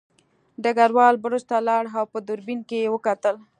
ډګروال 0.63 1.15
برج 1.23 1.43
ته 1.49 1.57
لاړ 1.67 1.83
او 1.97 2.05
په 2.11 2.19
دوربین 2.27 2.59
کې 2.69 2.77
یې 2.83 2.91
وکتل 2.93 3.35